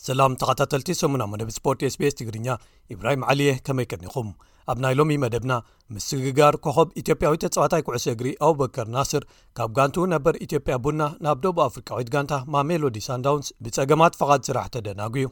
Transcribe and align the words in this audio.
ስላም 0.07 0.33
ተኸታተልቲ 0.41 0.91
ሰሙብ 1.01 1.23
መደብ 1.31 1.49
ስፖርት 1.57 1.81
ስቤስ 1.95 2.15
ትግርኛ 2.19 2.49
ኢብራሂም 2.95 3.23
ዓሊየ 3.33 3.53
ከመይቀኒኹም 3.67 4.29
ኣብ 4.73 4.79
ናይ 4.85 4.95
ሎሚ 4.99 5.11
መደብና 5.23 5.53
ምስግጋር 5.95 6.55
ከኸብ 6.65 6.89
ኢትዮጵያዊ 7.01 7.35
ተፀዋታይ 7.45 7.83
ኩዕሶ 7.87 8.07
እግሪ 8.13 8.29
ኣቡበከር 8.47 8.87
ናስር 8.97 9.25
ካብ 9.59 9.71
ጋንቲ 9.77 9.97
ነበር 10.15 10.35
ኢትዮጵያ 10.47 10.77
ቡና 10.85 11.03
ናብ 11.27 11.41
ደቡ 11.45 11.57
ኣፍሪቃዊት 11.69 12.09
ጋንታ 12.15 12.37
ማ 12.55 12.63
ሜሎዲ 12.71 12.99
ሳንዳውንስ 13.09 13.51
ብፀገማት 13.67 14.17
ፈቓድ 14.21 14.43
ስራሕ 14.49 14.67
ተደናጉዩ 14.77 15.27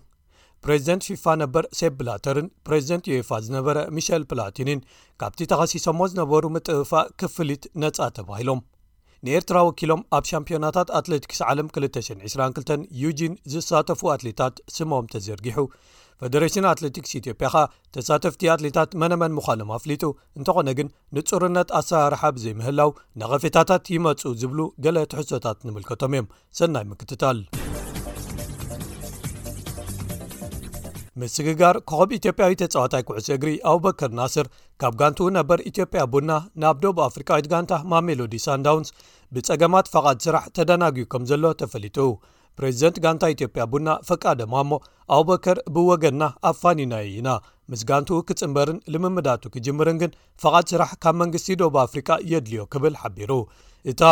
ፕሬዚደንት 0.67 1.07
ፊፋ 1.09 1.25
ነበር 1.43 1.65
ሴ 1.79 1.83
ብላተርን 1.99 2.47
ፕሬዚደንት 2.67 3.09
ዮይፋ 3.13 3.31
ዝነበረ 3.47 3.79
ሚሸል 3.97 4.23
ፕላቲንን 4.33 4.85
ካብቲ 5.23 5.41
ተኸሲሶሞ 5.53 6.01
ዝነበሩ 6.13 6.45
ምጥብፋእ 6.57 7.11
ክፍሊት 7.23 7.65
ነፃ 7.85 7.99
ተባሂሎም 8.19 8.63
ንኤርትራ 9.27 9.59
ወኪሎም 9.67 10.01
ኣብ 10.17 10.25
ሻምፒዮናታት 10.31 10.89
ኣትለቲክስ 10.99 11.39
ዓለም 11.51 11.69
222 11.77 12.89
ዩጂን 13.03 13.35
ዝሳተፉ 13.53 14.01
ኣትሌታት 14.15 14.57
ስሞም 14.77 15.07
ተዘርጊሑ 15.13 15.59
ፈደሬሽን 16.23 16.69
ኣትለቲክስ 16.73 17.13
ኢትዮጵያ 17.21 17.49
ኸኣ 17.55 17.63
ተሳተፍቲ 17.97 18.43
ኣትሌታት 18.55 18.91
መነመን 19.03 19.35
ምዃኖም 19.39 19.73
ኣፍሊጡ 19.79 20.05
እንተኾነ 20.41 20.69
ግን 20.81 20.91
ንጹርነት 21.19 21.71
ኣሰራርሓ 21.81 22.23
ብዘይምህላው 22.39 22.93
ነቐፊታታት 23.23 23.93
ይመፁ 23.97 24.23
ዝብሉ 24.43 24.61
ገለ 24.87 25.01
ትሕሶታት 25.15 25.59
ንምልከቶም 25.69 26.15
እዮም 26.19 26.29
ሰናይ 26.61 26.87
ምክትታል 26.93 27.41
ምስግጋር 31.23 31.75
ከኸብ 31.89 32.11
ኢትዮጵያዊ 32.17 32.53
ተፀዋታይ 32.63 33.03
ኩዕሶ 33.09 33.27
እግሪ 33.35 33.51
ኣቡበከር 33.73 34.11
ናስር 34.19 34.47
ካብ 34.83 34.95
ጋንትኡ 35.01 35.27
ነበር 35.39 35.59
ኢትዮጵያ 35.71 36.01
ቡና 36.13 36.31
ናብ 36.63 36.77
ደብ 36.85 36.97
ኣፍሪካዊት 37.09 37.47
ጋንታ 37.53 37.75
ማ 37.91 38.01
ሜሎዲ 38.07 38.35
ሳንዳውንስ 38.47 38.89
ብፀገማት 39.37 39.91
ፈቓድ 39.93 40.19
ስራሕ 40.27 40.45
ተደናግዩ 40.59 41.05
ከም 41.13 41.23
ዘሎ 41.31 41.45
ተፈሊጡ 41.61 41.99
ፕሬዚደንት 42.59 42.97
ጋንታ 43.05 43.29
ኢትዮጵያ 43.35 43.63
ቡና 43.75 43.89
ፈቃደ 44.09 44.41
ማ 44.55 44.65
ሞ 44.71 44.81
ኣቡበከር 45.17 45.59
ብወገና 45.77 46.23
ኣብ 46.51 46.57
ፋኒናዩ 46.63 47.07
ኢና 47.21 47.29
ምስ 47.71 47.81
ጋንትኡ 47.89 48.19
ክፅምበርን 48.29 48.79
ንምምዳቱ 48.95 49.43
ክጅምርን 49.55 49.99
ግን 50.03 50.11
ፈቓድ 50.43 50.67
ስራሕ 50.73 50.91
ካብ 51.07 51.17
መንግስቲ 51.23 51.49
ደብ 51.63 51.77
ኣፍሪቃ 51.87 52.11
የድልዮ 52.33 52.65
ክብል 52.75 52.97
ሓቢሩ 53.03 53.33
እታ 53.91 54.03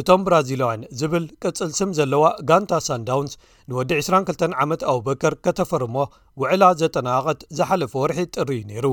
እቶም 0.00 0.22
ብራዚላውያን 0.26 0.82
ዝብል 0.98 1.24
ቅጽል 1.42 1.70
ስም 1.78 1.90
ዘለዋ 1.98 2.24
ጋንታ 2.48 2.72
ሳንዳውንስ 2.86 3.32
ንወዲ 3.70 3.90
22 4.02 4.44
ዓመት 4.64 4.82
ኣቡበከር 4.92 5.34
ከተፈርሞ 5.44 5.96
ውዕላ 6.40 6.64
ዘጠናቐት 6.82 7.40
ዝሓለፈ 7.58 7.92
ወርሒ 8.02 8.20
ጥሪ 8.36 8.50
እዩ 8.58 8.60
ነይሩ 8.70 8.86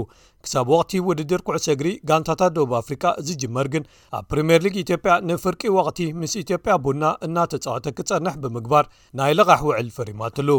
ክሳብ 0.46 0.70
ወቕቲ 0.74 0.94
ውድድር 1.10 1.44
ኩዕሰእግሪ 1.50 1.90
ጋንታታት 2.12 2.54
ደብ 2.58 2.74
ኣፍሪቃ 2.82 3.04
ዝጅመር 3.28 3.70
ግን 3.76 3.86
ኣብ 4.20 4.26
ፕሪምየር 4.34 4.64
ሊግ 4.66 4.78
ኢትዮጵያ 4.86 5.14
ንፍርቂ 5.32 5.62
ወቕቲ 5.78 6.02
ምስ 6.22 6.36
ኢትዮጵያ 6.44 6.76
ቡና 6.88 7.04
እናተጻወተ 7.28 7.94
ክጸንሕ 8.00 8.36
ብምግባር 8.46 8.88
ናይ 9.22 9.36
ልቓሕ 9.42 9.62
ውዕል 9.70 9.90
ፍሪማትሉ 10.00 10.50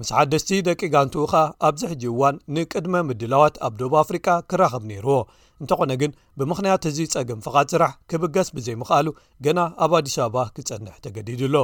ምስ 0.00 0.10
ሓደስቲ 0.16 0.50
ደቂ 0.66 0.80
ጋንቱኡ 0.94 1.22
ኸ 1.32 1.40
ኣብዚ 1.68 1.80
ሕጂ 1.92 2.02
እዋን 2.10 2.34
ንቅድመ 2.56 2.94
ምድላዋት 3.08 3.54
ኣብ 3.66 3.72
ዶብ 3.80 3.94
ኣፍሪቃ 4.04 4.26
ክራኸብ 4.50 4.84
ነይርዎ 4.90 5.16
እንተኾነ 5.62 5.92
ግን 6.00 6.12
ብምኽንያት 6.38 6.84
እዚ 6.90 6.98
ፀግም 7.14 7.38
ፍቓድ 7.46 7.66
ስራሕ 7.72 7.92
ክብገስ 8.10 8.48
ብዘይምኽኣሉ 8.56 9.06
ገና 9.44 9.60
ኣብ 9.84 9.92
ኣዲስ 9.98 10.14
አበባ 10.26 10.42
ክፀንሕ 10.56 10.94
ተገዲድሎ 11.04 11.56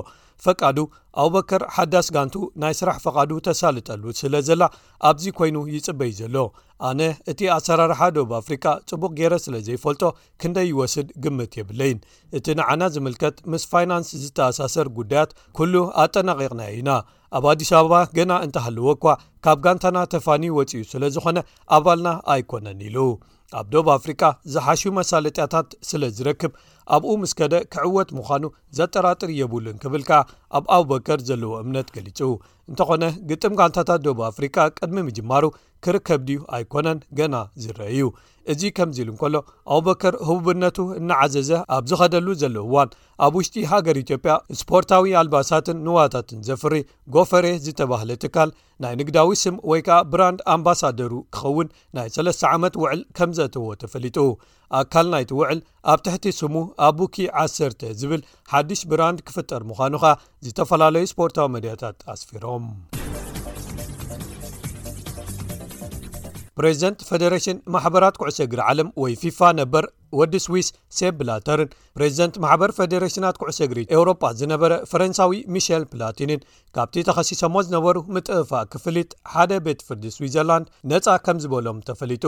ፈቃዱ 0.44 0.78
ኣቡበከር 1.22 1.62
ሓዳስ 1.76 2.06
ጋንቱኡ 2.16 2.44
ናይ 2.62 2.74
ስራሕ 2.80 2.96
ፈቓዱ 3.04 3.30
ተሳልጠሉ 3.48 4.02
ስለ 4.20 4.34
ዘላ 4.48 4.62
ኣብዚ 5.10 5.26
ኮይኑ 5.40 5.56
ይፅበዩ 5.74 6.12
ዘሎ 6.20 6.36
ኣነ 6.88 7.00
እቲ 7.32 7.40
ኣሰራርሓ 7.56 8.00
ዶብ 8.16 8.30
ኣፍሪካ 8.42 8.64
ፅቡቅ 8.92 9.12
ገረ 9.20 9.34
ስለ 9.46 9.54
ዘይፈልጦ 9.68 10.02
ክንደይ 10.42 10.66
ይወስድ 10.72 11.08
ግምት 11.26 11.52
የብለይን 11.60 12.00
እቲ 12.38 12.46
ንዓና 12.60 12.82
ዝምልከት 12.94 13.36
ምስ 13.54 13.64
ፋይናንስ 13.74 14.10
ዝተኣሳሰር 14.24 14.88
ጉዳያት 14.98 15.30
ኩሉ 15.60 15.74
ኣጠናቂቕናየ 16.04 16.72
ኢና 16.80 16.90
ኣብ 17.36 17.44
አዲስ 17.50 17.70
አበባ 17.78 17.94
ገና 18.16 18.32
እንተሃለዎ 18.46 18.86
እኳ 18.96 19.04
ካብ 19.44 19.58
ጋንታና 19.64 19.98
ተፋኒ 20.12 20.44
ወፅዩ 20.58 20.82
ስለ 20.92 21.02
ዝኾነ 21.14 21.38
ኣባልና 21.76 22.08
ኣይኮነን 22.32 22.80
ኢሉ 22.88 22.96
ኣብ 23.58 23.66
ዶብ 23.72 23.88
አፍሪቃ 23.96 24.22
ዝሓሽ 24.52 24.82
መሳለጢያታት 24.98 25.68
ስለ 25.90 26.02
ዝረክብ 26.18 26.52
ኣብኡ 26.96 27.12
ምስ 27.20 27.32
ከደ 27.38 27.54
ክዕወት 27.74 28.10
ምዃኑ 28.16 28.42
ዘጠራጥር 28.78 29.30
የብሉን 29.40 29.76
ክብል 29.82 30.02
ከኣ 30.08 30.20
ኣብ 30.56 30.64
ኣቡበከር 30.76 31.18
ዘለዎ 31.28 31.52
እምነት 31.64 31.88
ገሊጹ 31.96 32.18
እንተኾነ 32.70 33.04
ግጥም 33.30 33.56
ጋንታታት 33.60 34.00
ደብ 34.06 34.18
ኣፍሪካ 34.30 34.56
ቅድሚ 34.78 34.96
ምጅማሩ 35.08 35.44
ክርከብ 35.84 36.20
ድዩ 36.28 36.38
ኣይኮነን 36.56 36.98
ገና 37.18 37.34
ዝረአዩ 37.62 38.04
እዚ 38.52 38.62
ከምዚ 38.76 38.96
ኢሉ 39.02 39.08
እንከሎ 39.12 39.36
ኣቡበከር 39.74 40.14
ህቡብነቱ 40.28 40.78
እናዓዘዘ 41.00 41.50
ኣብ 41.76 41.84
ዝኸደሉ 41.90 42.26
ዘለው 42.42 42.64
እዋን 42.68 42.90
ኣብ 43.24 43.34
ውሽጢ 43.38 43.64
ሃገር 43.72 43.96
ኢትዮጵያ 44.02 44.32
ስፖርታዊ 44.60 45.12
ኣልባሳትን 45.20 45.78
ንዋታትን 45.86 46.40
ዘፍሪ 46.48 46.74
ጎፈሬ 47.16 47.46
ዝተባህለ 47.66 48.10
ትካል 48.24 48.50
ናይ 48.84 48.94
ንግዳዊ 49.00 49.30
ስም 49.42 49.56
ወይ 49.70 49.82
ከዓ 49.86 49.98
ብራንድ 50.12 50.40
ኣምባሳደሩ 50.54 51.12
ክኸውን 51.36 51.68
ናይ 51.98 52.08
3ለስተ 52.16 52.42
ዓመት 52.54 52.76
ውዕል 52.82 53.02
ከም 53.18 53.32
ዘትዎ 53.38 53.66
ተፈሊጡ 53.84 54.18
ኣካል 54.80 55.06
ናይት 55.14 55.30
ውዕል 55.38 55.60
ኣብ 55.92 55.98
ትሕቲ 56.06 56.26
ስሙ 56.40 56.54
ኣ 56.86 56.88
ቡኪ 56.98 57.16
ዓሰተ 57.42 57.82
ዝብል 58.00 58.22
ሓድሽ 58.52 58.80
ብራንድ 58.90 59.18
ክፍጠር 59.28 59.62
ምዃኑ 59.70 59.94
ኸ 60.04 60.12
ዝተፈላለዩ 60.46 61.06
ስፖርታዊ 61.12 61.48
መድያታት 61.56 61.98
ኣስፊሮም 62.14 62.66
ፕሬዚደንት 66.58 67.00
ፌደሬሽን 67.10 67.56
ማሕበራት 67.74 68.16
ኩዕሰግሪ 68.20 68.60
ዓለም 68.70 68.88
ወይ 69.02 69.12
ፊፋ 69.20 69.38
ነበር 69.60 69.84
ወዲ 70.18 70.34
ስዊስ 70.44 70.66
ሴ 70.96 71.00
ብላተርን 71.20 71.70
ፕሬዚደንት 71.96 72.34
ማሕበር 72.44 72.70
ፌደሬሽናት 72.76 73.38
ኩዕሰግሪ 73.42 73.80
ኤውሮጳ 73.96 74.22
ዝነበረ 74.40 74.72
ፈረንሳዊ 74.90 75.32
ሚሸል 75.54 75.84
ፕላቲንን 75.94 76.44
ካብቲ 76.76 77.02
ተኸሲሶሞ 77.08 77.56
ዝነበሩ 77.68 77.96
ምጥእፋእ 78.16 78.68
ክፍልጥ 78.74 79.10
ሓደ 79.32 79.50
ቤት 79.66 79.82
ፍርዲ 79.88 80.04
ስዊዘርላንድ 80.18 80.68
ነፃ 80.92 81.08
ከም 81.28 81.40
ዝበሎም 81.44 81.80
ተፈሊጡ 81.88 82.26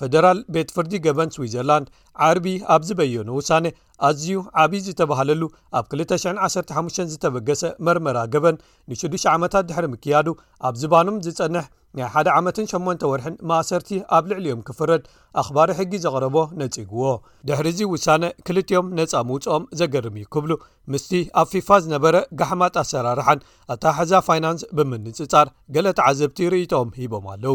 ፈደራል 0.00 0.38
ቤት 0.54 0.68
ፍርዲ 0.76 0.92
ገበን 1.06 1.30
ስዊትዘርላንድ 1.36 1.86
ዓርቢ 2.28 2.46
ኣብ 2.74 2.82
ዝበየኖ 2.88 3.28
ውሳነ 3.40 3.66
ኣዝዩ 4.06 4.30
ዓብዪ 4.62 4.78
ዝተባህለሉ 4.86 5.42
ኣብ 5.78 5.84
215 6.00 7.00
ዝተበገሰ 7.12 7.62
መርመራ 7.86 8.16
ገበን 8.34 8.56
ንሽዱሽ 8.90 9.24
ዓመታት 9.34 9.66
ድሕሪ 9.68 9.86
ምክያዱ 9.94 10.26
ኣብ 10.68 10.74
ዝባኖም 10.82 11.20
ዝጸንሕ 11.26 11.66
ናይ 11.98 12.06
1 12.20 12.30
ዓመ8 12.38 13.04
ወርሕን 13.10 13.34
ማእሰርቲ 13.48 13.88
ኣብ 14.16 14.24
ልዕሊ 14.30 14.46
ዮም 14.52 14.62
ክፍረድ 14.68 15.02
ኣኽባሪ 15.40 15.68
ሕጊ 15.80 15.92
ዘቕረቦ 16.04 16.36
ነጺግዎ 16.60 17.04
ድሕሪእዚ 17.48 17.80
ውሳነ 17.92 18.22
ክልትኦም 18.46 18.86
ነፃ 18.98 19.12
ምውፅኦም 19.28 19.64
ዘገርም 19.80 20.16
እዩ 20.22 20.26
ክብሉ 20.36 20.52
ምስቲ 20.94 21.12
ኣብ 21.42 21.48
ፊፋ 21.52 21.68
ዝነበረ 21.84 22.16
ጋሕማጥ 22.40 22.74
ኣሰራርሓን 22.84 23.44
ኣታ 23.74 23.84
ሕዛ 23.98 24.12
ፋይናንስ 24.28 24.64
ብምንፅፃር 24.78 25.48
ገለቲዓዘብቲ 25.76 26.40
ርእቶኦም 26.54 26.90
ሂቦም 26.98 27.28
ኣለዉ 27.34 27.54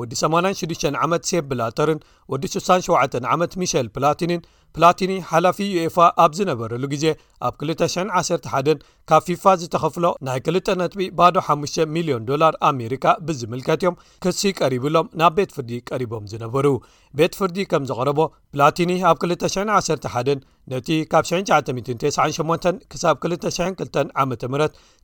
ወዲ 0.00 0.12
86 0.22 0.84
ዓመት 1.04 1.22
ሴ 1.28 1.40
ብላተርን 1.50 2.00
ወዲ 2.32 2.44
67 2.56 3.24
ዓመት 3.34 3.52
ሚሸል 3.60 3.86
ፕላቲንን 3.96 4.42
ፕላቲኒ 4.76 5.12
ሓላፊ 5.30 5.58
ዩኤፋ 5.74 5.96
ኣብ 6.24 6.32
ዝነበረሉ 6.38 6.82
ግዜ 6.92 7.04
ኣብ 7.46 7.52
211ን 7.68 8.78
ካብ 9.10 9.22
ፊፋ 9.28 9.44
ዝተኸፍሎ 9.60 10.06
ናይ 10.26 10.38
ክል 10.46 10.56
ነጥቢ 10.80 11.04
ባዶ 11.18 11.36
5 11.54 11.78
ሚልዮን 11.94 12.26
ዶላር 12.30 12.54
ኣሜሪካ 12.70 13.04
ብዝምልከት 13.28 13.80
እዮም 13.84 13.96
ክሲ 14.24 14.40
ቀሪብሎም 14.60 15.06
ናብ 15.20 15.32
ቤት 15.38 15.54
ፍርዲ 15.56 15.70
ቀሪቦም 15.90 16.26
ዝነበሩ 16.32 16.66
ቤት 17.20 17.36
ፍርዲ 17.40 17.56
ከም 17.70 17.86
ዘቐረቦ 17.90 18.20
ፕላቲኒ 18.54 18.92
ኣብ 19.12 19.18
211ን 19.24 20.38
ነቲ 20.72 20.88
ካብ 21.12 21.24
998 21.28 22.80
ክሳብ 22.92 23.14
22 23.26 24.12
ዓመ 24.22 24.30
ም 24.52 24.56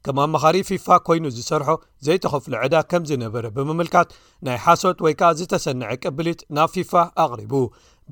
ከመ 0.04 0.16
ኣብመኻሪ 0.24 0.56
ፊፋ 0.68 0.86
ኮይኑ 1.06 1.24
ዝሰርሖ 1.36 1.68
ዘይተኸፍሎ 2.06 2.52
ዕዳ 2.64 2.74
ከም 2.90 3.02
ዝነበረ 3.10 3.44
ብምምልካት 3.56 4.08
ናይ 4.46 4.58
ሓሶት 4.64 4.98
ወይ 5.04 5.14
ከኣ 5.20 5.30
ዝተሰንዐ 5.38 5.86
ቅብሊት 6.04 6.40
ናብ 6.56 6.70
ፊፋ 6.74 6.92
ኣቕሪቡ 7.24 7.52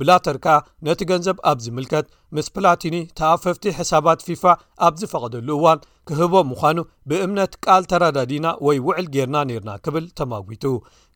ብላተር 0.01 0.37
ከኣ 0.45 0.57
ነቲ 0.87 1.01
ገንዘብ 1.11 1.39
ኣብዚ 1.51 1.65
ምልከት 1.77 2.07
ምስ 2.35 2.47
ፕላቲኒ 2.57 2.95
ተኣፈፍቲ 3.19 3.65
ሕሳባት 3.79 4.21
ፊፋ 4.29 4.45
ኣብ 4.87 4.95
ዝፈቐደሉ 5.01 5.49
እዋን 5.59 5.81
ክህቦም 6.09 6.47
ምዃኑ 6.51 6.79
ብእምነት 7.11 7.53
ቃል 7.65 7.83
ተረዳዲና 7.91 8.47
ወይ 8.67 8.77
ውዕል 8.87 9.07
ጌርና 9.15 9.37
ነርና 9.49 9.71
ክብል 9.85 10.05
ተማጒቱ 10.19 10.65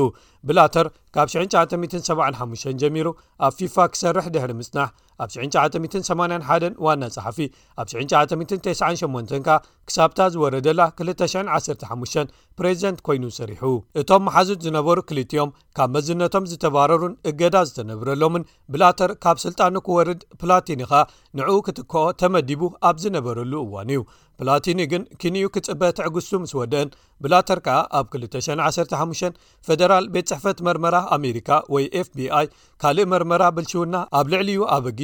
ብላاተር 0.48 0.88
ካብ 1.16 1.28
975 1.36 2.80
ጀሚሩ 2.84 3.08
ኣብ 3.46 3.52
ፊيفا 3.58 3.86
ክሰርح 3.94 4.26
ድሕሪ 4.34 4.52
ምጽናح 4.60 4.90
ኣብ 5.24 5.30
981 5.36 6.82
ዋና 6.86 7.04
ጸሓፊ 7.16 7.38
ኣብ 7.82 7.88
998 7.94 9.36
ከኣ 9.48 9.56
ክሳብታ 9.90 10.20
ዝወረደላ 10.34 10.82
215 11.02 12.26
ፕሬዚደንት 12.60 13.00
ኮይኑ 13.08 13.24
ሰሪሑ 13.40 13.64
እቶም 14.02 14.22
መሓዙድ 14.28 14.60
ዝነበሩ 14.66 14.98
ክልጥኦም 15.10 15.54
ካብ 15.78 15.90
መዝነቶም 15.96 16.48
ዝተባረሩን 16.52 17.14
እገዳ 17.30 17.56
ዝተነብረሎምን 17.70 18.44
ብላተር 18.74 19.12
ካብ 19.24 19.38
ስልጣን 19.46 19.76
ክወርድ 19.88 20.22
ፕላቲኒ 20.42 20.82
ኸኣ 20.92 21.02
ንዕኡ 21.40 21.58
ክትከኦ 21.68 22.06
ተመዲቡ 22.22 22.62
ኣብ 22.90 22.98
ዝነበረሉ 23.04 23.54
እዋን 23.68 23.92
እዩ 23.96 24.02
ፕላቲኒ 24.42 24.80
ግን 24.90 25.04
ክንኡ 25.22 25.46
ክጽበ 25.54 25.82
ትዕግሱ 25.98 26.30
ምስ 26.42 26.52
ወድአን 26.60 26.90
ብላተር 27.26 27.60
ከኣ 27.68 27.78
ኣብ 28.00 28.06
215 28.26 29.40
ፈደራል 29.68 30.06
ቤት 30.16 30.28
ፅሕፈት 30.34 30.60
መርመራ 30.68 30.96
ኣሜሪካ 31.18 31.50
ወይ 31.76 31.86
ኤፍቢ 32.02 32.20
ኣይ 32.40 32.48
ካልእ 32.84 33.08
መርመራ 33.14 33.44
ብልሽውና 33.58 33.96
ኣብ 34.20 34.28
ልዕሊዩ 34.34 34.60
ኣበጊ 34.76 35.00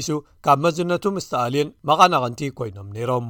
ካብ 0.46 0.60
መዝነቱ 0.66 1.04
ምስተኣልየን 1.18 1.70
መቐናቐንቲ 1.90 2.42
ኮይኖም 2.60 2.88
ነይሮም 2.98 3.28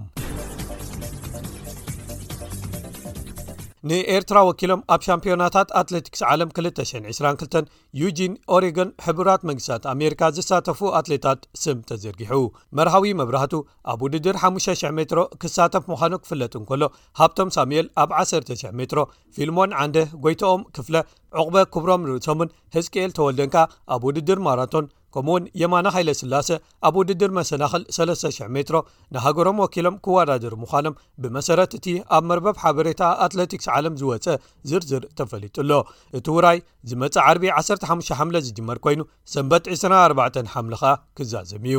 ንኤርትራ 3.89 4.37
ወኪሎም 4.47 4.81
ኣብ 4.93 5.01
ሻምፕዮናታት 5.05 5.69
ኣትለቲክስ 5.79 6.21
ዓለም 6.31 6.49
222 6.59 7.71
ዩጂን 8.01 8.33
ኦሬጎን 8.55 8.89
ሕብራት 9.05 9.41
መንግስታት 9.49 9.83
ኣሜሪካ 9.93 10.21
ዝሳተፉ 10.37 10.79
ኣትሌታት 10.99 11.41
ስም 11.63 11.79
ተዘርጊሑ 11.89 12.31
መርሃዊ 12.79 13.11
መብራህቱ 13.21 13.53
ኣብ 13.93 13.99
ውድድር 14.05 14.37
5,00 14.49 14.95
ሜትሮ 14.99 15.23
ክሳተፍ 15.43 15.85
ምዃኑ 15.93 16.13
ክፍለጥ 16.23 16.53
እንከሎ 16.61 16.83
ሃብቶም 17.21 17.51
ሳሙኤል 17.57 17.89
ኣብ 18.03 18.11
1,00 18.23 18.75
ሜትሮ 18.81 18.99
ፊልሞን 19.37 19.75
ዓንደ 19.83 20.05
ጎይቶኦም 20.25 20.63
ክፍለ 20.77 20.95
ዕቁበ 21.41 21.57
ክብሮም 21.75 22.03
ንርእሶምን 22.09 22.53
ህዝክኤል 22.77 23.13
ተወልደንካ 23.19 23.57
ኣብ 23.95 24.01
ውድድር 24.09 24.41
ማራቶን 24.47 24.87
ከምኡ 25.15 25.29
እውን 25.31 25.43
የማና 25.61 25.87
ሃይለ 25.95 26.09
ስላሰ 26.19 26.49
ኣብ 26.87 26.95
ውድድር 26.99 27.31
መሰናኽል 27.37 27.83
3,00 27.97 28.49
ሜትሮ 28.55 28.77
ንሃገሮም 29.15 29.57
ወኪሎም 29.63 29.97
ክወዳድሪ 30.05 30.53
ምዃኖም 30.61 30.95
ብመሰረት 31.23 31.71
እቲ 31.77 31.85
ኣብ 32.17 32.23
መርበብ 32.29 32.55
ሓበሬታ 32.63 33.01
ኣትለቲክስ 33.25 33.67
ዓለም 33.75 33.97
ዝወፀ 34.01 34.25
ዝርዝር 34.69 35.03
ተፈሊጡሎ 35.19 35.71
እቲ 36.19 36.27
ውራይ 36.37 36.59
ዝመፀእ 36.91 37.23
ዓርቢ 37.27 37.45
15 37.59 38.15
ሓምለ 38.19 38.37
ዝጅመር 38.47 38.79
ኮይኑ 38.87 39.01
ሰንበት 39.35 39.67
24 39.75 40.41
ሓምለኻ 40.55 40.83
ክዛዘም 41.19 41.65
እዩ 41.73 41.77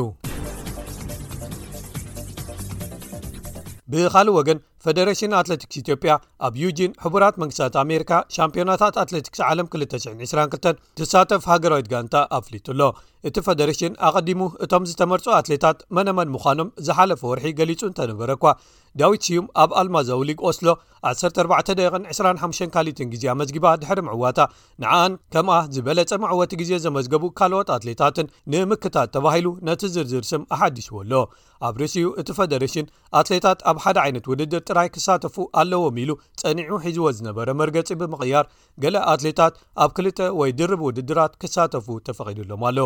ብኻልእ 3.91 4.35
ወገን 4.39 4.59
ፈደሬሽን 4.85 5.31
ኣትለቲክስ 5.39 5.77
ኢትዮጵያ 5.81 6.11
ኣብ 6.47 6.53
ዩጂን 6.63 6.91
ሕቡራት 7.03 7.35
መንግስታት 7.41 7.75
ኣሜሪካ 7.83 8.11
ሻምፒዮናታት 8.35 8.95
ኣትለቲክስ 9.03 9.39
ዓለም 9.49 9.67
2922 9.75 10.73
ትሳተፍ 10.99 11.45
ሃገራዊት 11.51 11.87
ጋንታ 11.93 12.15
ኣብፍሊጡ 12.37 12.67
ኣሎ 12.75 12.81
እቲ 13.29 13.37
ፈደሬሽን 13.47 13.93
ኣቐዲሙ 14.09 14.41
እቶም 14.65 14.85
ዝተመርፁ 14.91 15.27
ኣትሌታት 15.39 15.79
መነመን 15.97 16.31
ምዃኖም 16.35 16.69
ዝሓለፈ 16.87 17.21
ወርሒ 17.31 17.47
ገሊጹ 17.61 17.81
እንተንበረ 17.89 18.31
ኳ 18.43 18.53
ዳዊት 19.01 19.21
ስዩም 19.27 19.45
ኣብ 19.63 19.71
ኣልማዛው 19.79 20.19
ሊግ 20.27 20.39
ቆስሎ 20.47 20.67
1425 21.09 22.61
ካሊትን 22.75 23.07
ግዜ 23.13 23.25
መዝጊባ 23.39 23.71
ድሕሪ 23.81 23.99
ምዕዋታ 24.07 24.39
ንዓኣን 24.81 25.13
ከምኣ 25.33 25.55
ዝበለፀ 25.75 26.11
ምዕወት 26.23 26.51
ግዜ 26.61 26.71
ዘመዝገቡ 26.85 27.23
ካልኦት 27.39 27.69
ኣትሌታትን 27.75 28.27
ንምክታት 28.51 29.09
ተባሂሉ 29.15 29.47
ነቲ 29.67 29.81
ዝርዝርስም 29.95 30.45
ኣሓዲሽዎ 30.55 30.95
ኣሎ 31.01 31.13
ኣብ 31.67 31.75
ርእስኡ 31.81 32.05
እቲ 32.21 32.29
ፌደሬሽን 32.37 32.87
ኣትሌታት 33.19 33.59
ኣብ 33.71 33.77
ሓደ 33.83 33.99
ዓይነት 34.05 34.25
ውድድር 34.31 34.63
ጥራይ 34.69 34.89
ክሳተፉ 34.95 35.35
ኣለዎም 35.61 35.99
ኢሉ 36.03 36.09
ፀኒዑ 36.41 36.71
ሒዝዎ 36.85 37.11
ዝነበረ 37.17 37.47
መርገፂ 37.61 37.91
ብምቕያር 38.01 38.47
ገለ 38.85 38.95
ኣትሌታት 39.13 39.53
ኣብ 39.85 39.93
ክል 39.99 40.09
ወይ 40.39 40.51
ድርብ 40.61 40.81
ውድድራት 40.87 41.35
ክሳተፉ 41.43 41.87
ተፈቂድሎም 42.07 42.65
ኣሎ 42.71 42.79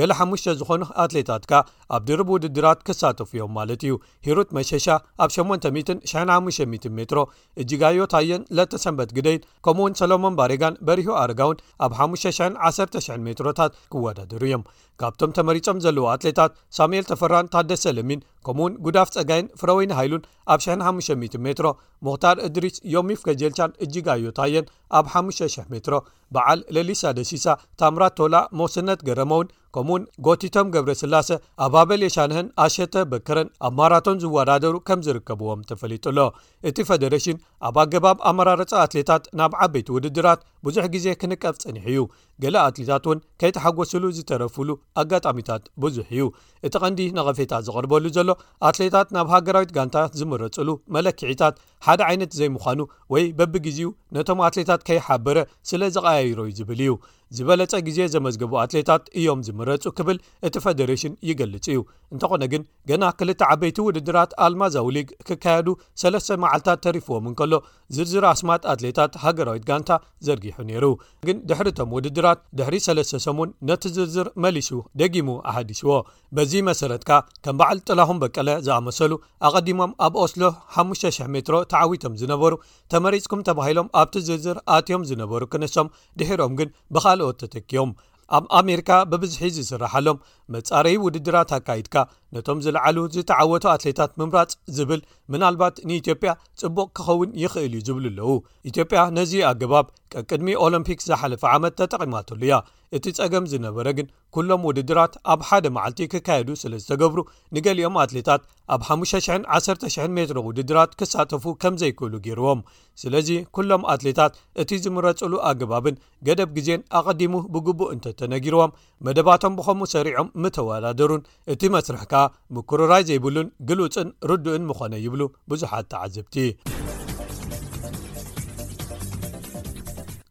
ገለ 0.00 0.10
ሓሙሽተ 0.20 0.56
ዝኾኑ 0.60 0.82
ኣትሌታት 1.06 1.42
ካ 1.50 1.64
ኣብ 1.96 2.02
ድርብ 2.12 2.30
ውድድራት 2.36 2.80
ክሳተፉ 2.90 3.30
እዮም 3.40 3.52
ማለት 3.60 3.82
እዩ 3.88 3.96
ሂሮት 4.28 4.52
መሸሻ 4.60 4.86
ኣብ 5.24 5.30
8 5.40 5.53
500 5.60 6.88
ሜትሮ 6.98 7.20
እጂጋዮ 7.62 7.98
ታየን 8.12 8.42
ለተ 8.56 8.78
ሰንበት 8.84 9.10
ግደይን 9.16 9.42
ከምኡእውን 9.64 9.96
ሰሎሞን 10.00 10.36
ባሬጋን 10.38 10.78
በሪሁ 10.86 11.10
አረጋውን 11.22 11.60
ኣብ 11.84 11.92
51,0 12.06 13.22
ሜትሮታት 13.28 13.72
ክወዳደሩ 13.92 14.42
እዮም 14.48 14.64
ካብቶም 15.02 15.34
ተመሪፆም 15.38 15.80
ዘለዎ 15.84 16.04
ኣትሌታት 16.14 16.52
ሳሙኤል 16.78 17.04
ተፈራን 17.10 17.50
ታደሰለሚን 17.54 18.24
ከምኡ 18.46 18.60
እውን 18.64 18.74
ጉዳፍ 18.86 19.08
ፀጋይን 19.16 19.46
ፍረወይኒ 19.60 19.92
ሃይሉን 20.00 20.22
ኣብ 20.54 20.60
500 20.68 21.18
ሜትሮ 21.46 21.66
ሙኽታር 22.06 22.36
እድሪስ 22.48 22.74
ዮሚፍ 22.96 23.20
ከጀልቻን 23.28 23.74
እጅጋዮ 23.86 24.26
ታየን 24.38 24.66
ኣብ 24.98 25.06
5,000 25.20 25.66
ሜትሮ 25.74 25.96
በዓል 26.34 26.60
ለሊሳደሲሳ 26.76 27.44
ታምራ 27.80 28.04
ቶላ 28.18 28.36
መስነት 28.60 29.00
ገረመውን 29.08 29.50
ከምኡ 29.74 29.92
እውን 29.94 30.02
ጎቲቶም 30.26 30.68
ገብረ 30.74 30.92
ስላሰ 31.00 31.28
ኣባበል 31.64 32.02
የሻንህን 32.04 32.48
ኣሸተ 32.64 32.94
በክረን 33.12 33.48
ኣብ 33.66 33.72
ማራቶን 33.78 34.20
ዝወዳደሩ 34.22 34.74
ከም 34.88 35.00
ዝርከብዎም 35.06 35.64
ተፈሊጡ 35.70 36.04
ሎ 36.16 36.26
እቲ 36.68 36.76
ፈደሬሽን 36.88 37.40
ኣብ 37.68 37.78
ኣገባብ 37.82 38.18
ኣመራረፃ 38.30 38.72
ኣትሌታት 38.84 39.24
ናብ 39.40 39.54
ዓበይቲ 39.66 39.88
ውድድራት 39.96 40.42
ብዙሕ 40.68 40.84
ግዜ 40.94 41.06
ክንቀፍ 41.22 41.56
ጽኒሕ 41.64 41.86
እዩ 41.94 42.00
ገላ 42.42 42.56
ኣትሌታት 42.68 43.04
እውን 43.06 43.18
ከይተሓጐስሉ 43.40 44.04
ዝተረፍሉ 44.16 44.68
ኣጋጣሚታት 45.00 45.64
ብዙሕ 45.82 46.06
እዩ 46.16 46.24
እቲ 46.66 46.72
ቐንዲ 46.82 47.00
ንቐፌታ 47.18 47.52
ዝቕርበሉ 47.66 48.04
ዘሎ 48.16 48.30
ኣትሌታት 48.68 49.08
ናብ 49.16 49.28
ሃገራዊት 49.34 49.74
ጋንታ 49.76 49.96
ዝምረፅሉ 50.20 50.68
መለክዒታት 50.96 51.54
ሓደ 51.88 52.00
ዓይነት 52.08 52.32
ዘይምዃኑ 52.38 52.80
ወይ 53.14 53.26
በቢግዜኡ 53.40 53.90
ነቶም 54.16 54.42
ኣትሌታት 54.48 54.82
ከይሓበረ 54.90 55.38
ስለ 55.70 55.80
ዝቀያይሮዩ 55.96 56.48
ዝብል 56.60 56.80
እዩ 56.86 56.94
ዝበለፀ 57.36 57.72
ግዜ 57.86 57.98
ዘመዝገቡ 58.14 58.52
ኣትሌታት 58.62 59.04
እዮም 59.18 59.40
ዝምረፁ 59.46 59.84
ክብል 59.98 60.18
እቲ 60.46 60.54
ፌደሬሽን 60.64 61.14
ይገልጽ 61.28 61.66
እዩ 61.72 61.80
እንተኾነ 62.14 62.42
ግን 62.52 62.62
ገና 62.90 63.04
ክልተ 63.18 63.40
ዓበይቲ 63.52 63.78
ውድድራት 63.86 64.32
ኣልማዛውሊግ 64.46 65.08
ክካየዱ 65.28 65.68
ሰለስተ 66.02 66.28
መዓልትታት 66.42 66.80
ተሪፍዎም 66.86 67.24
ንከሎ 67.30 67.52
ዝርዝር 67.96 68.26
ኣስማት 68.32 68.62
ኣትሌታት 68.72 69.12
ሃገራዊት 69.24 69.64
ጋንታ 69.70 69.90
ዘርጊሑ 70.28 70.56
ነይሩ 70.70 70.84
ግን 71.28 71.38
ድሕሪቶም 71.50 71.90
ውድድራት 71.98 72.40
ድሕሪ 72.60 72.76
ሰለስተ 72.86 73.20
ሰሙን 73.26 73.50
ነቲ 73.70 73.82
ዝርዝር 73.96 74.30
መሊሱ 74.46 74.70
ደጊሙ 75.02 75.28
ኣሓዲስዎ 75.52 75.90
በዚ 76.36 76.52
መሰረትካ 76.70 77.10
ከም 77.46 77.56
በዓል 77.62 77.78
ጥላኹም 77.88 78.20
በቀለ 78.24 78.48
ዝኣመሰሉ 78.68 79.12
ኣቀዲሞም 79.48 79.92
ኣብ 80.06 80.14
ቆስሎ 80.22 80.42
5,000 80.84 81.28
ሜትሮ 81.34 81.56
ተዓዊቶም 81.74 82.14
ዝነበሩ 82.22 82.54
ተመሪፅኩም 82.94 83.44
ተባሂሎም 83.50 83.90
ኣብቲ 84.02 84.14
ዝርዝር 84.30 84.56
ኣትዮም 84.76 85.02
ዝነበሩ 85.12 85.42
ክነሶም 85.52 85.88
ድሕሮም 86.20 86.54
ግን 86.60 86.68
ብካልእ 86.94 87.23
ኦት 87.28 87.36
ተተኪዮም 87.42 87.90
ኣብ 88.36 88.44
ኣሜሪካ 88.58 88.90
ብብዙሒ 89.10 89.42
ዝስራሓሎም 89.56 90.20
መጻረዪ 90.54 90.94
ውድድራት 91.04 91.50
ኣካይድካ 91.56 91.96
ነቶም 92.34 92.58
ዝለዓሉ 92.64 92.96
ዝተዓወቱ 93.14 93.64
ኣትሌታት 93.72 94.12
ምምራፅ 94.20 94.52
ዝብል 94.76 95.00
ምናልባት 95.32 95.76
ንኢትዮጵያ 95.88 96.32
ጽቡቅ 96.60 96.88
ክኸውን 96.98 97.32
ይኽእል 97.42 97.74
እዩ 97.78 97.82
ዝብሉ 97.88 98.04
ኣለው 98.12 98.32
ኢትዮጵያ 98.70 99.02
ነዚ 99.18 99.32
ኣገባብ 99.50 99.86
ኣቅድሚ 100.20 100.48
ኦሎምፒክስ 100.66 101.06
ዝሓለፈ 101.10 101.42
ዓመት 101.56 101.74
ተጠቒማተሉ 101.80 102.40
እያ 102.46 102.56
እቲ 102.96 103.06
ጸገም 103.18 103.44
ዝነበረ 103.52 103.86
ግን 103.98 104.06
ኵሎም 104.36 104.62
ውድድራት 104.68 105.14
ኣብ 105.32 105.40
ሓደ 105.48 105.66
መዓልቲ 105.76 106.00
ክካየዱ 106.12 106.50
ስለ 106.62 106.72
ዝተገብሩ 106.82 107.20
ንገሊኦም 107.56 107.96
ኣትሌታት 108.02 108.42
ኣብ 108.74 108.82
5001,00 108.94 110.14
ሜትሮ 110.18 110.38
ውድድራት 110.48 110.92
ክሳተፉ 111.00 111.44
ከም 111.64 111.74
ዘይክህሉ 111.82 112.14
ገይርዎም 112.26 112.60
ስለዚ 113.02 113.28
ኵሎም 113.58 113.84
ኣትሌታት 113.94 114.34
እቲ 114.64 114.70
ዝምረጹሉ 114.84 115.32
ኣገባብን 115.50 116.00
ገደብ 116.28 116.50
ግዜን 116.58 116.84
ኣቐዲሙ 117.00 117.32
ብግቡእ 117.56 117.92
እንተ 117.96 118.14
ተነጊርዎም 118.22 118.74
መደባቶም 119.08 119.56
ብኸምኡ 119.60 119.88
ሰሪዖም 119.96 120.32
ምተወዳደሩን 120.44 121.24
እቲ 121.54 121.62
መስርሕ 121.76 122.04
ከኣ 122.12 122.24
ምኩሩራይ 122.58 123.04
ዘይብሉን 123.10 123.50
ግልፅን 123.70 124.10
ርድእን 124.32 124.66
ምኾነ 124.72 124.92
ይብሉ 125.06 125.22
ብዙሓት 125.52 125.88
ተዓዘብቲ 125.94 126.36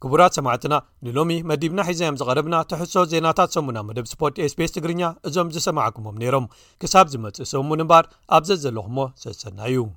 ክቡራት 0.04 0.34
ሰማዕትና 0.38 0.76
ንሎሚ 1.08 1.32
መዲብና 1.50 1.82
ሒዛም 1.90 2.16
ዝቐረብና 2.20 2.56
ተሕሶ 2.72 2.96
ዜናታት 3.12 3.54
ሰሙና 3.56 3.78
መደብ 3.90 4.06
ስፖቲኤስፔስ 4.14 4.74
ትግርኛ 4.78 5.02
እዞም 5.28 5.52
ዝሰማዓኩሞም 5.56 6.18
ነይሮም 6.24 6.48
ክሳብ 6.82 7.06
ዝመፅእ 7.14 7.50
ሰሙን 7.54 7.84
እምባር 7.86 8.08
ኣብዘ 8.38 8.50
ዘለኹ 8.66 8.90
እዎ 8.92 9.08
ሰሰና 9.24 9.62
እዩ 9.72 9.88